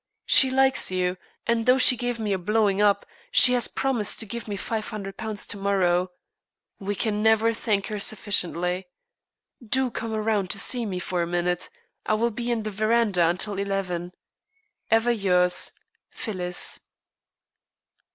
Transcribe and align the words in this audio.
She 0.25 0.49
likes 0.49 0.89
you, 0.89 1.15
and 1.45 1.67
though 1.67 1.77
she 1.77 1.95
gave 1.95 2.19
me 2.19 2.33
a 2.33 2.39
blowing 2.39 2.81
up, 2.81 3.05
she 3.29 3.53
has 3.53 3.67
promised 3.67 4.19
to 4.19 4.25
give 4.25 4.47
me 4.47 4.57
£500 4.57 5.47
to 5.47 5.57
morrow. 5.59 6.09
We 6.79 6.95
can 6.95 7.21
never 7.21 7.53
thank 7.53 7.85
her 7.85 7.99
sufficiently. 7.99 8.87
Do 9.63 9.91
come 9.91 10.11
around 10.15 10.45
and 10.45 10.53
see 10.53 10.87
me 10.87 10.97
for 10.97 11.21
a 11.21 11.27
minute. 11.27 11.69
I 12.07 12.15
will 12.15 12.31
be 12.31 12.49
in 12.49 12.63
the 12.63 12.71
verandah 12.71 13.27
until 13.29 13.59
eleven. 13.59 14.13
"Ever 14.89 15.11
yours, 15.11 15.71
"PHYLLIS." 16.09 16.79